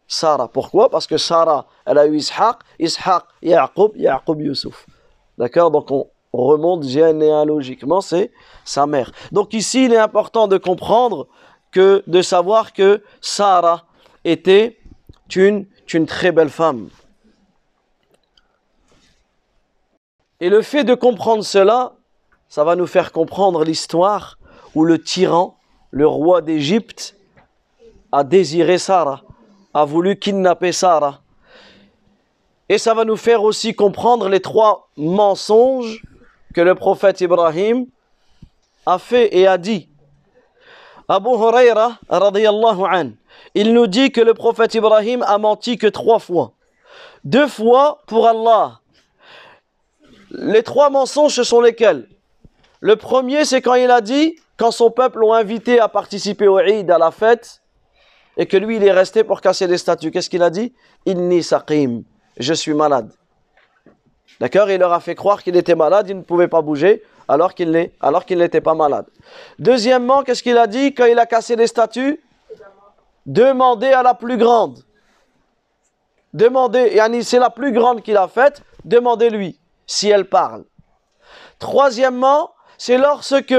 Sarah. 0.09 0.49
Pourquoi? 0.49 0.89
Parce 0.89 1.07
que 1.07 1.17
Sarah, 1.17 1.67
elle 1.85 1.99
a 1.99 2.07
eu 2.07 2.17
Ishaq, 2.17 2.59
Ishaq, 2.79 3.25
Yaqub, 3.43 3.97
Yaqub, 3.97 4.41
Youssouf. 4.41 4.87
D'accord? 5.39 5.71
Donc 5.71 5.91
on 5.91 6.07
remonte 6.33 6.85
généalogiquement, 6.85 8.01
c'est 8.01 8.31
sa 8.65 8.87
mère. 8.87 9.13
Donc 9.33 9.55
ici, 9.55 9.87
il 9.87 9.93
est 9.93 9.99
important 9.99 10.49
de 10.49 10.59
comprendre 10.59 11.29
que, 11.73 12.03
de 12.07 12.23
savoir 12.23 12.73
que 12.73 13.03
Sarah 13.21 13.85
était 14.25 14.79
une, 15.35 15.67
une 15.93 16.07
très 16.07 16.33
belle 16.33 16.51
femme. 16.51 16.89
Et 20.41 20.51
le 20.51 20.63
fait 20.63 20.85
de 20.85 20.95
comprendre 20.95 21.43
cela, 21.43 21.95
ça 22.49 22.65
va 22.65 22.77
nous 22.77 22.87
faire 22.87 23.13
comprendre 23.13 23.65
l'histoire 23.65 24.39
où 24.75 24.85
le 24.85 25.03
tyran, 25.03 25.57
le 25.91 26.07
roi 26.07 26.43
d'Égypte, 26.43 27.17
a 28.13 28.23
désiré 28.23 28.79
Sarah, 28.79 29.23
a 29.76 29.85
voulu 29.85 30.16
kidnapper 30.16 30.73
Sarah. 30.73 31.21
Et 32.71 32.78
ça 32.78 32.95
va 32.95 33.04
nous 33.04 33.18
faire 33.18 33.42
aussi 33.42 33.75
comprendre 33.75 34.30
les 34.30 34.40
trois 34.40 34.88
mensonges 34.97 36.02
que 36.54 36.62
le 36.62 36.75
prophète 36.75 37.21
Ibrahim 37.21 37.85
a 38.87 38.99
fait 38.99 39.37
et 39.37 39.47
a 39.47 39.59
dit. 39.59 39.90
Abu 41.09 41.28
Huraira, 41.28 41.99
an, 42.09 43.11
il 43.54 43.75
nous 43.75 43.87
dit 43.87 44.11
que 44.12 44.23
le 44.23 44.33
prophète 44.33 44.75
Ibrahim 44.75 45.23
a 45.23 45.37
menti 45.37 45.76
que 45.76 45.87
trois 45.87 46.21
fois. 46.21 46.52
Deux 47.25 47.47
fois 47.47 47.99
pour 48.06 48.26
Allah. 48.26 48.80
Les 50.30 50.62
trois 50.62 50.88
mensonges, 50.88 51.35
ce 51.35 51.45
sont 51.45 51.61
lesquels? 51.61 52.09
Le 52.80 52.97
premier, 52.97 53.45
c'est 53.45 53.61
quand 53.61 53.75
il 53.75 53.90
a 53.90 54.00
dit, 54.00 54.37
quand 54.56 54.71
son 54.71 54.90
peuple 54.90 55.18
l'ont 55.18 55.35
invité 55.35 55.78
à 55.80 55.88
participer 55.88 56.49
au 56.49 56.59
Eid, 56.59 56.90
à 56.90 56.97
la 56.97 57.11
fête, 57.11 57.61
et 58.37 58.47
que 58.47 58.57
lui, 58.57 58.76
il 58.76 58.85
est 58.85 58.93
resté 58.93 59.25
pour 59.25 59.40
casser 59.40 59.66
les 59.66 59.78
statues. 59.78 60.11
Qu'est-ce 60.11 60.31
qu'il 60.31 60.43
a 60.43 60.50
dit? 60.50 60.75
Inni 61.07 61.43
saqim, 61.43 62.02
je 62.38 62.55
suis 62.55 62.75
malade. 62.75 63.12
D'accord? 64.40 64.71
Il 64.71 64.78
leur 64.78 64.93
a 64.93 65.00
fait 65.00 65.14
croire 65.14 65.43
qu'il 65.43 65.57
était 65.57 65.75
malade, 65.75 66.09
il 66.09 66.16
ne 66.16 66.23
pouvait 66.23 66.49
pas 66.49 66.61
bouger, 66.62 67.02
alors 67.28 67.55
qu'il 67.55 67.71
n'était 67.71 68.61
pas 68.61 68.75
malade. 68.75 69.07
Deuxièmement, 69.59 70.23
qu'est-ce 70.23 70.43
qu'il 70.43 70.59
a 70.59 70.66
dit? 70.66 70.95
Quand 70.95 71.07
il 71.07 71.19
a 71.19 71.26
cassé 71.26 71.57
les 71.57 71.66
statues 71.66 72.21
Demandez 73.26 73.88
à 73.88 74.05
la 74.05 74.14
plus 74.14 74.37
grande. 74.37 74.78
Demandez, 76.33 77.00
c'est 77.23 77.40
la 77.40 77.50
plus 77.50 77.73
grande 77.73 78.02
qu'il 78.02 78.16
a 78.16 78.28
faite, 78.28 78.62
demandez-lui 78.85 79.59
si 79.87 80.09
elle 80.09 80.28
parle. 80.28 80.64
Troisièmement, 81.59 82.52
c'est 82.78 82.99
lorsque 82.99 83.55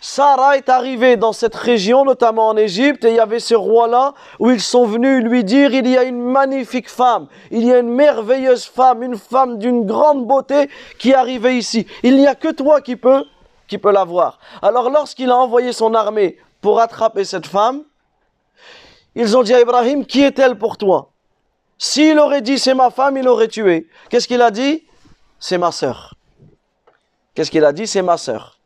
Sarah 0.00 0.56
est 0.56 0.68
arrivée 0.68 1.16
dans 1.16 1.32
cette 1.32 1.56
région, 1.56 2.04
notamment 2.04 2.48
en 2.48 2.56
Égypte, 2.56 3.04
et 3.04 3.10
il 3.10 3.16
y 3.16 3.20
avait 3.20 3.40
ce 3.40 3.56
roi-là 3.56 4.14
où 4.38 4.50
ils 4.50 4.60
sont 4.60 4.84
venus 4.84 5.24
lui 5.24 5.42
dire 5.42 5.74
il 5.74 5.88
y 5.88 5.98
a 5.98 6.04
une 6.04 6.22
magnifique 6.22 6.88
femme, 6.88 7.26
il 7.50 7.64
y 7.64 7.72
a 7.72 7.78
une 7.78 7.90
merveilleuse 7.90 8.64
femme, 8.64 9.02
une 9.02 9.18
femme 9.18 9.58
d'une 9.58 9.86
grande 9.86 10.24
beauté 10.24 10.70
qui 11.00 11.10
est 11.10 11.14
arrivée 11.14 11.58
ici. 11.58 11.86
Il 12.04 12.16
n'y 12.16 12.28
a 12.28 12.36
que 12.36 12.52
toi 12.52 12.80
qui 12.80 12.94
peux, 12.94 13.24
qui 13.66 13.78
peut 13.78 13.90
la 13.90 14.04
voir. 14.04 14.38
Alors 14.62 14.88
lorsqu'il 14.88 15.30
a 15.30 15.36
envoyé 15.36 15.72
son 15.72 15.92
armée 15.94 16.38
pour 16.60 16.80
attraper 16.80 17.24
cette 17.24 17.46
femme, 17.46 17.82
ils 19.16 19.36
ont 19.36 19.42
dit 19.42 19.54
à 19.54 19.60
Ibrahim 19.60 20.06
qui 20.06 20.22
est-elle 20.22 20.56
pour 20.56 20.76
toi? 20.76 21.10
S'il 21.76 22.20
aurait 22.20 22.42
dit 22.42 22.58
c'est 22.60 22.74
ma 22.74 22.90
femme, 22.90 23.16
il 23.16 23.24
l'aurait 23.24 23.48
tué. 23.48 23.88
Qu'est-ce 24.10 24.28
qu'il 24.28 24.42
a 24.42 24.52
dit? 24.52 24.84
C'est 25.40 25.58
ma 25.58 25.72
sœur. 25.72 26.14
Qu'est-ce 27.34 27.50
qu'il 27.50 27.64
a 27.64 27.72
dit? 27.72 27.86
C'est 27.86 28.02
ma 28.02 28.16
sœur. 28.16 28.57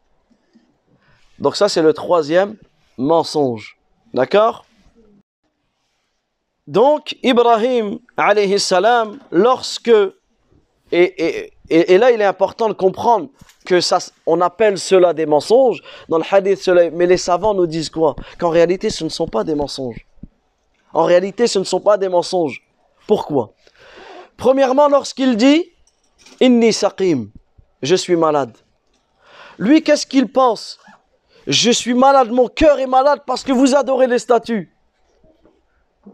Donc 1.42 1.56
ça, 1.56 1.68
c'est 1.68 1.82
le 1.82 1.92
troisième 1.92 2.56
mensonge. 2.96 3.76
D'accord? 4.14 4.64
Donc, 6.68 7.16
Ibrahim, 7.24 7.98
alayhi 8.16 8.58
salam, 8.60 9.18
lorsque... 9.32 9.90
Et, 10.92 11.50
là, 11.98 12.12
il 12.12 12.20
est 12.20 12.24
important 12.24 12.68
de 12.68 12.74
comprendre 12.74 13.28
que 13.64 13.80
on 14.26 14.40
appelle 14.40 14.78
cela 14.78 15.12
des 15.12 15.26
mensonges. 15.26 15.82
Dans 16.08 16.18
le 16.18 16.24
hadith, 16.30 16.68
mais 16.92 17.06
les 17.06 17.16
savants 17.16 17.54
nous 17.54 17.66
disent 17.66 17.90
quoi? 17.90 18.14
Qu'en 18.38 18.50
réalité, 18.50 18.88
ce 18.88 19.02
ne 19.02 19.08
sont 19.08 19.26
pas 19.26 19.42
des 19.42 19.56
mensonges. 19.56 20.06
En 20.92 21.04
réalité, 21.04 21.48
ce 21.48 21.58
ne 21.58 21.64
sont 21.64 21.80
pas 21.80 21.98
des 21.98 22.08
mensonges. 22.08 22.62
Pourquoi? 23.08 23.52
Premièrement, 24.36 24.88
lorsqu'il 24.88 25.36
dit 25.36 25.70
Inni 26.40 26.72
saqim, 26.72 27.30
je 27.82 27.96
suis 27.96 28.16
malade. 28.16 28.56
Lui, 29.58 29.82
qu'est-ce 29.82 30.06
qu'il 30.06 30.30
pense? 30.30 30.78
Je 31.46 31.70
suis 31.70 31.94
malade, 31.94 32.30
mon 32.30 32.48
cœur 32.48 32.78
est 32.78 32.86
malade 32.86 33.20
parce 33.26 33.42
que 33.42 33.52
vous 33.52 33.74
adorez 33.74 34.06
les 34.06 34.18
statues. 34.18 34.72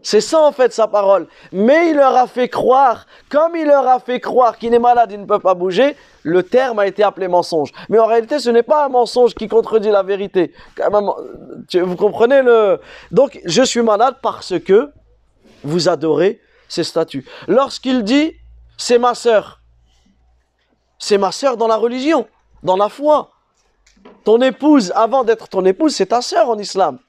C'est 0.03 0.21
ça 0.21 0.39
en 0.41 0.51
fait 0.51 0.71
sa 0.71 0.87
parole. 0.87 1.27
Mais 1.51 1.89
il 1.89 1.95
leur 1.95 2.15
a 2.15 2.27
fait 2.27 2.47
croire, 2.47 3.07
comme 3.29 3.55
il 3.55 3.65
leur 3.65 3.87
a 3.87 3.99
fait 3.99 4.19
croire 4.19 4.57
qu'il 4.57 4.73
est 4.73 4.79
malade, 4.79 5.11
il 5.11 5.19
ne 5.19 5.25
peut 5.25 5.39
pas 5.39 5.55
bouger, 5.55 5.95
le 6.23 6.43
terme 6.43 6.79
a 6.79 6.85
été 6.85 7.01
appelé 7.03 7.27
mensonge. 7.27 7.71
Mais 7.89 7.97
en 7.97 8.05
réalité, 8.05 8.39
ce 8.39 8.51
n'est 8.51 8.63
pas 8.63 8.85
un 8.85 8.89
mensonge 8.89 9.33
qui 9.33 9.47
contredit 9.47 9.89
la 9.89 10.03
vérité. 10.03 10.53
Vous 11.73 11.95
comprenez 11.95 12.43
le... 12.43 12.79
Donc, 13.11 13.39
je 13.45 13.63
suis 13.63 13.81
malade 13.81 14.17
parce 14.21 14.59
que 14.59 14.91
vous 15.63 15.89
adorez 15.89 16.39
ces 16.67 16.83
statues. 16.83 17.25
Lorsqu'il 17.47 18.03
dit, 18.03 18.33
c'est 18.77 18.99
ma 18.99 19.15
sœur. 19.15 19.61
C'est 20.99 21.17
ma 21.17 21.31
sœur 21.31 21.57
dans 21.57 21.67
la 21.67 21.77
religion, 21.77 22.27
dans 22.61 22.77
la 22.77 22.89
foi. 22.89 23.31
Ton 24.23 24.41
épouse, 24.41 24.91
avant 24.95 25.23
d'être 25.23 25.47
ton 25.47 25.65
épouse, 25.65 25.95
c'est 25.95 26.07
ta 26.07 26.21
sœur 26.21 26.49
en 26.49 26.57
islam. 26.57 26.99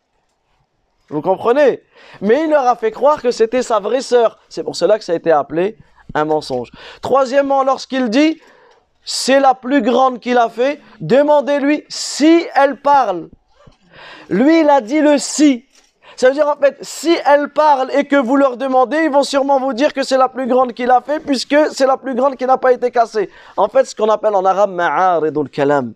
Vous 1.08 1.22
comprenez? 1.22 1.82
Mais 2.20 2.44
il 2.44 2.50
leur 2.50 2.66
a 2.66 2.76
fait 2.76 2.92
croire 2.92 3.20
que 3.20 3.30
c'était 3.30 3.62
sa 3.62 3.80
vraie 3.80 4.00
sœur. 4.00 4.38
C'est 4.48 4.62
pour 4.62 4.76
cela 4.76 4.98
que 4.98 5.04
ça 5.04 5.12
a 5.12 5.16
été 5.16 5.32
appelé 5.32 5.76
un 6.14 6.24
mensonge. 6.24 6.70
Troisièmement, 7.02 7.64
lorsqu'il 7.64 8.08
dit, 8.10 8.40
c'est 9.04 9.40
la 9.40 9.54
plus 9.54 9.82
grande 9.82 10.20
qu'il 10.20 10.38
a 10.38 10.48
fait, 10.48 10.80
demandez-lui 11.00 11.84
si 11.88 12.46
elle 12.54 12.80
parle. 12.80 13.28
Lui, 14.28 14.60
il 14.60 14.70
a 14.70 14.80
dit 14.80 15.00
le 15.00 15.18
si. 15.18 15.64
Ça 16.16 16.28
veut 16.28 16.34
dire 16.34 16.48
en 16.48 16.56
fait, 16.56 16.76
si 16.82 17.16
elle 17.24 17.48
parle 17.48 17.90
et 17.92 18.04
que 18.04 18.16
vous 18.16 18.36
leur 18.36 18.56
demandez, 18.56 18.98
ils 19.04 19.10
vont 19.10 19.22
sûrement 19.22 19.58
vous 19.58 19.72
dire 19.72 19.94
que 19.94 20.02
c'est 20.02 20.18
la 20.18 20.28
plus 20.28 20.46
grande 20.46 20.74
qu'il 20.74 20.90
a 20.90 21.00
fait 21.00 21.18
puisque 21.18 21.56
c'est 21.72 21.86
la 21.86 21.96
plus 21.96 22.14
grande 22.14 22.36
qui 22.36 22.44
n'a 22.44 22.58
pas 22.58 22.72
été 22.72 22.90
cassée. 22.90 23.30
En 23.56 23.68
fait, 23.68 23.84
ce 23.84 23.94
qu'on 23.94 24.10
appelle 24.10 24.34
en 24.34 24.44
arabe 24.44 24.70
le 25.24 25.48
kalam 25.48 25.94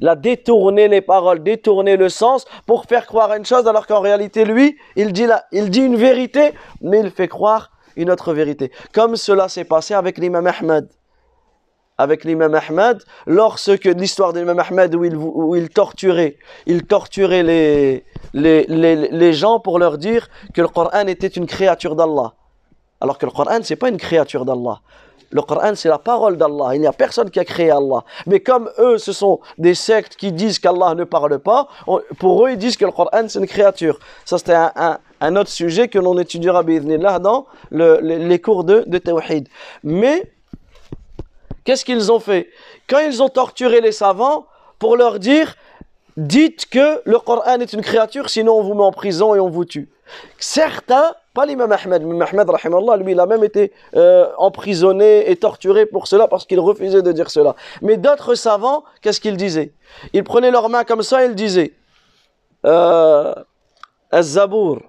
la 0.00 0.16
détourner 0.16 0.88
les 0.88 1.00
paroles, 1.00 1.42
détourner 1.42 1.96
le 1.96 2.08
sens 2.08 2.46
pour 2.66 2.84
faire 2.84 3.06
croire 3.06 3.32
une 3.34 3.44
chose 3.44 3.66
alors 3.66 3.86
qu'en 3.86 4.00
réalité 4.00 4.44
lui, 4.44 4.76
il 4.96 5.12
dit, 5.12 5.26
il 5.52 5.76
une 5.76 5.96
vérité 5.96 6.52
mais 6.80 7.00
il 7.00 7.10
fait 7.10 7.28
croire 7.28 7.70
une 7.96 8.10
autre 8.10 8.32
vérité. 8.32 8.70
Comme 8.92 9.16
cela 9.16 9.48
s'est 9.48 9.64
passé 9.64 9.94
avec 9.94 10.18
l'imam 10.18 10.46
Ahmed. 10.46 10.88
Avec 11.98 12.24
l'imam 12.24 12.54
Ahmed, 12.54 13.02
lorsque 13.26 13.84
l'histoire 13.84 14.32
de 14.32 14.40
l'imam 14.40 14.58
Ahmed 14.58 14.94
où 14.94 15.04
il, 15.04 15.62
il 15.62 15.68
torturait, 15.68 16.38
il 16.66 16.86
torturait 16.86 17.42
les, 18.32 19.32
gens 19.32 19.60
pour 19.60 19.78
leur 19.78 19.98
dire 19.98 20.28
que 20.54 20.62
le 20.62 20.68
Coran 20.68 21.06
était 21.06 21.26
une 21.26 21.46
créature 21.46 21.94
d'Allah. 21.96 22.34
Alors 23.02 23.18
que 23.18 23.26
le 23.26 23.32
Coran, 23.32 23.58
c'est 23.62 23.76
pas 23.76 23.90
une 23.90 23.98
créature 23.98 24.44
d'Allah. 24.44 24.80
Le 25.30 25.42
Coran, 25.42 25.74
c'est 25.74 25.88
la 25.88 25.98
parole 25.98 26.36
d'Allah. 26.36 26.74
Il 26.74 26.80
n'y 26.80 26.86
a 26.86 26.92
personne 26.92 27.30
qui 27.30 27.38
a 27.38 27.44
créé 27.44 27.70
Allah. 27.70 28.04
Mais 28.26 28.40
comme 28.40 28.70
eux, 28.78 28.98
ce 28.98 29.12
sont 29.12 29.40
des 29.58 29.74
sectes 29.74 30.16
qui 30.16 30.32
disent 30.32 30.58
qu'Allah 30.58 30.94
ne 30.94 31.04
parle 31.04 31.38
pas, 31.38 31.68
pour 32.18 32.46
eux, 32.46 32.50
ils 32.50 32.58
disent 32.58 32.76
que 32.76 32.84
le 32.84 32.90
Coran, 32.90 33.28
c'est 33.28 33.38
une 33.38 33.46
créature. 33.46 33.98
Ça, 34.24 34.38
c'était 34.38 34.54
un, 34.54 35.36
autre 35.36 35.50
sujet 35.50 35.88
que 35.88 35.98
l'on 35.98 36.18
étudiera 36.18 36.64
dans 37.20 37.46
les 37.70 38.38
cours 38.40 38.64
de, 38.64 38.84
de 38.86 38.98
Tawhid. 38.98 39.48
Mais, 39.84 40.32
qu'est-ce 41.64 41.84
qu'ils 41.84 42.10
ont 42.10 42.20
fait? 42.20 42.48
Quand 42.88 42.98
ils 42.98 43.22
ont 43.22 43.28
torturé 43.28 43.80
les 43.80 43.92
savants 43.92 44.46
pour 44.80 44.96
leur 44.96 45.20
dire, 45.20 45.54
dites 46.16 46.66
que 46.66 47.02
le 47.04 47.18
Coran 47.20 47.60
est 47.60 47.72
une 47.72 47.82
créature, 47.82 48.28
sinon 48.30 48.58
on 48.58 48.62
vous 48.62 48.74
met 48.74 48.82
en 48.82 48.92
prison 48.92 49.34
et 49.34 49.40
on 49.40 49.48
vous 49.48 49.64
tue. 49.64 49.88
Certains 50.38 51.12
pas 51.34 51.46
l'imam 51.46 51.70
Ahmed. 51.70 52.02
L'imam 52.02 52.22
Ahmed, 52.22 53.04
lui, 53.04 53.12
il 53.12 53.20
a 53.20 53.26
même 53.26 53.44
été 53.44 53.72
euh, 53.94 54.28
emprisonné 54.38 55.30
et 55.30 55.36
torturé 55.36 55.86
pour 55.86 56.06
cela 56.06 56.28
parce 56.28 56.44
qu'il 56.44 56.60
refusait 56.60 57.02
de 57.02 57.12
dire 57.12 57.30
cela. 57.30 57.54
Mais 57.82 57.96
d'autres 57.96 58.34
savants, 58.34 58.84
qu'est-ce 59.00 59.20
qu'ils 59.20 59.36
disaient? 59.36 59.72
Ils 60.12 60.24
prenaient 60.24 60.50
leurs 60.50 60.68
mains 60.68 60.84
comme 60.84 61.02
ça 61.02 61.22
et 61.22 61.26
ils 61.26 61.34
disaient 61.34 61.72
euh, 62.66 63.34
Al-Zabour, 64.10 64.80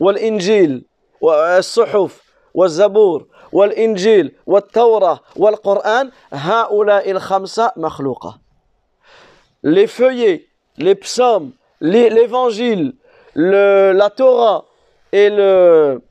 wal-Injil, 0.00 0.84
wal-Suhuf, 1.20 2.20
wal-Zabour, 2.54 3.26
wal-Injil, 3.52 4.32
wal-Tawrah, 4.46 5.20
wal-Qur'an, 5.36 6.08
ha'ula 6.32 7.06
il-khamsa 7.06 7.72
makhlouqa. 7.76 8.34
Les 9.62 9.86
feuillets, 9.86 10.48
les 10.76 10.94
psaumes, 10.94 11.52
l'évangile, 11.80 12.94
la 13.34 14.10
Torah, 14.10 14.64
et 15.14 15.30
le, 15.30 16.02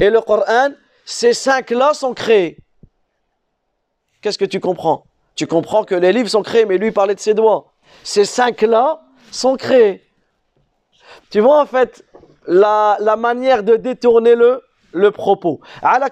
et 0.00 0.10
Coran, 0.26 0.70
ces 1.04 1.32
cinq-là 1.32 1.94
sont 1.94 2.14
créés. 2.14 2.58
Qu'est-ce 4.20 4.38
que 4.38 4.44
tu 4.44 4.58
comprends? 4.58 5.04
Tu 5.36 5.46
comprends 5.46 5.84
que 5.84 5.94
les 5.94 6.12
livres 6.12 6.28
sont 6.28 6.42
créés, 6.42 6.66
mais 6.66 6.78
lui 6.78 6.90
parlait 6.90 7.14
de 7.14 7.20
ses 7.20 7.32
doigts. 7.32 7.66
Ces 8.02 8.24
cinq-là 8.24 9.02
sont 9.30 9.56
créés. 9.56 10.02
Tu 11.30 11.38
vois 11.38 11.62
en 11.62 11.66
fait 11.66 12.04
la, 12.48 12.98
manière 13.16 13.62
de 13.62 13.76
détourner 13.76 14.34
le, 14.34 15.10
propos. 15.12 15.60
À 15.80 16.00
la 16.00 16.08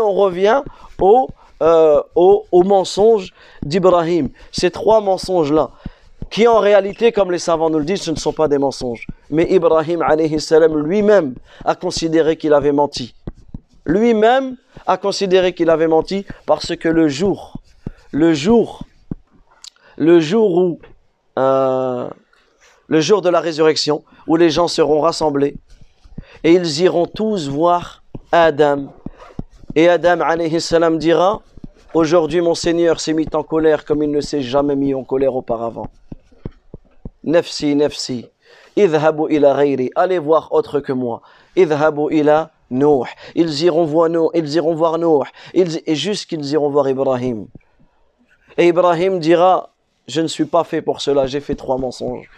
on 0.00 0.12
revient 0.12 0.64
au, 0.98 1.28
euh, 1.62 2.02
au 2.16 2.64
mensonge 2.64 3.32
d'Ibrahim. 3.62 4.30
Ces 4.50 4.72
trois 4.72 5.00
mensonges-là, 5.00 5.70
qui 6.30 6.46
en 6.46 6.58
réalité, 6.58 7.12
comme 7.12 7.30
les 7.30 7.38
savants 7.38 7.70
nous 7.70 7.78
le 7.78 7.84
disent, 7.84 8.02
ce 8.02 8.10
ne 8.10 8.16
sont 8.16 8.32
pas 8.32 8.48
des 8.48 8.58
mensonges. 8.58 9.06
Mais 9.30 9.46
Ibrahim 9.50 10.04
lui-même 10.84 11.34
a 11.64 11.74
considéré 11.74 12.36
qu'il 12.36 12.52
avait 12.52 12.72
menti. 12.72 13.14
Lui-même 13.84 14.56
a 14.86 14.96
considéré 14.96 15.54
qu'il 15.54 15.70
avait 15.70 15.86
menti 15.86 16.26
parce 16.44 16.74
que 16.76 16.88
le 16.88 17.08
jour, 17.08 17.60
le 18.10 18.34
jour, 18.34 18.82
le 19.96 20.20
jour 20.20 20.56
où, 20.58 20.80
euh, 21.38 22.08
le 22.88 23.00
jour 23.00 23.22
de 23.22 23.28
la 23.28 23.40
résurrection, 23.40 24.02
où 24.26 24.36
les 24.36 24.50
gens 24.50 24.68
seront 24.68 25.00
rassemblés, 25.00 25.56
et 26.42 26.52
ils 26.52 26.80
iront 26.80 27.06
tous 27.06 27.48
voir 27.48 28.02
Adam. 28.32 28.92
Et 29.74 29.88
Adam 29.88 30.16
dira, 30.96 31.42
aujourd'hui 31.94 32.40
mon 32.40 32.54
Seigneur 32.54 32.98
s'est 33.00 33.12
mis 33.12 33.26
en 33.32 33.42
colère 33.42 33.84
comme 33.84 34.02
il 34.02 34.10
ne 34.10 34.20
s'est 34.20 34.42
jamais 34.42 34.76
mis 34.76 34.94
en 34.94 35.04
colère 35.04 35.34
auparavant. 35.36 35.88
Nefsi. 37.26 38.26
Idhabu 38.76 39.28
ila. 39.30 39.56
Allez 39.96 40.18
voir 40.18 40.52
autre 40.52 40.80
que 40.80 40.92
moi. 40.92 41.20
Ila. 41.56 42.50
Ils 43.34 43.62
iront 43.62 43.84
voir 43.84 44.08
Nuh. 44.08 44.28
Ils 44.34 44.54
iront 44.54 44.74
voir 44.74 44.98
Nuh. 44.98 45.24
Ils, 45.54 45.82
et 45.86 45.94
juste 45.94 46.28
qu'ils 46.28 46.44
iront 46.52 46.70
voir 46.70 46.88
Ibrahim. 46.88 47.46
Et 48.56 48.68
Ibrahim 48.68 49.18
dira, 49.18 49.70
je 50.08 50.20
ne 50.20 50.26
suis 50.28 50.46
pas 50.46 50.64
fait 50.64 50.80
pour 50.80 51.00
cela, 51.00 51.26
j'ai 51.26 51.40
fait 51.40 51.54
trois 51.54 51.76
mensonges 51.76 52.30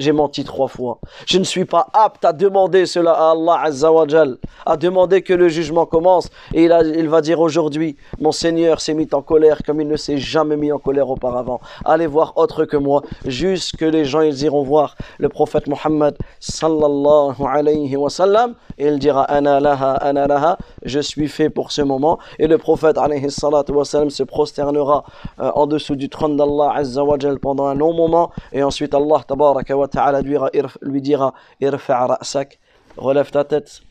j'ai 0.00 0.12
menti 0.12 0.44
trois 0.44 0.66
fois. 0.68 0.98
Je 1.26 1.38
ne 1.38 1.44
suis 1.44 1.66
pas 1.66 1.86
apte 1.92 2.24
à 2.24 2.32
demander 2.32 2.86
cela 2.86 3.12
à 3.12 3.30
Allah 3.32 3.60
Azzawajal, 3.64 4.38
à 4.64 4.76
demander 4.76 5.22
que 5.22 5.34
le 5.34 5.48
jugement 5.48 5.86
commence. 5.86 6.28
Et 6.54 6.64
il, 6.64 7.08
va 7.08 7.20
dire 7.20 7.38
aujourd'hui, 7.38 7.96
mon 8.18 8.32
Seigneur 8.32 8.80
s'est 8.80 8.94
mis 8.94 9.08
en 9.12 9.20
colère 9.22 9.58
comme 9.64 9.80
il 9.80 9.88
ne 9.88 9.96
s'est 9.96 10.16
jamais 10.16 10.56
mis 10.56 10.72
en 10.72 10.78
colère 10.78 11.10
auparavant. 11.10 11.60
Allez 11.84 12.06
voir 12.06 12.32
autre 12.36 12.64
que 12.64 12.78
moi, 12.78 13.02
juste 13.26 13.76
que 13.76 13.84
les 13.84 14.04
gens 14.06 14.22
ils 14.22 14.42
iront 14.42 14.62
voir 14.62 14.96
le 15.18 15.28
prophète 15.28 15.66
Mohammed 15.66 16.16
sallallahu 16.40 17.36
alayhi 17.46 17.94
wa 17.96 18.08
sallam. 18.08 18.54
Et 18.78 18.86
il 18.86 18.98
dira, 18.98 19.24
ana 19.24 19.60
laha, 19.60 19.92
ana 19.96 20.26
laha, 20.26 20.56
je 20.82 21.00
suis 21.00 21.28
fait 21.28 21.50
pour 21.50 21.72
ce 21.72 21.82
moment. 21.82 22.18
Et 22.38 22.46
le 22.46 22.56
prophète 22.56 22.96
se 22.96 24.22
prosternera 24.22 25.04
euh, 25.40 25.50
en 25.54 25.66
dessous 25.66 25.96
du 25.96 26.08
trône 26.08 26.36
d'Allah 26.38 26.72
Azzawajal 26.74 27.38
pendant 27.38 27.66
un 27.66 27.74
long 27.74 27.92
moment. 27.92 28.30
Et 28.52 28.62
ensuite 28.62 28.94
Allah 28.94 29.20
tabaraka 29.26 29.76
wa 29.76 29.89
ta'ala 29.90 30.22
lui 30.22 31.02
dira 31.02 31.34
Irfa' 31.60 32.06
ra'sak, 32.06 32.58
relève 32.96 33.30
ta 33.30 33.44
tête. 33.44 33.82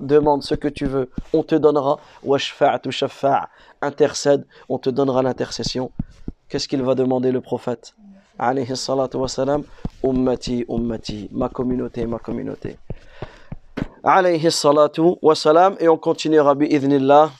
Demande 0.00 0.42
ce 0.42 0.54
que 0.54 0.68
tu 0.68 0.86
veux, 0.86 1.10
on 1.32 1.42
te 1.42 1.54
donnera. 1.54 1.98
Intercède, 3.82 4.46
on 4.68 4.78
te 4.78 4.90
donnera 4.90 5.22
l'intercession. 5.22 5.90
Qu'est-ce 6.48 6.66
qu'il 6.68 6.82
va 6.82 6.94
demander 6.94 7.30
le 7.32 7.40
prophète? 7.40 7.94
Alayhi 8.38 8.76
salatu 8.76 9.16
wassalam, 9.16 9.64
ummati, 10.02 10.64
ummati, 10.68 11.28
ma 11.32 11.48
communauté, 11.48 12.06
ma 12.06 12.18
communauté. 12.18 12.78
Alayhi 14.04 14.50
salatu 14.50 15.16
wassalam, 15.22 15.76
et 15.80 15.88
on 15.88 15.96
continuera 15.96 16.54
bi'idhnillah, 16.54 17.30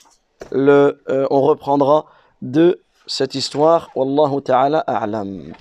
le, 0.53 1.03
euh, 1.09 1.27
on 1.31 1.43
reprendra 1.43 2.07
de 2.43 2.83
cette 3.07 3.35
histoire. 3.35 3.91
Wallahu 3.95 4.43
ta'ala 4.43 4.81
a'lam. 4.81 5.53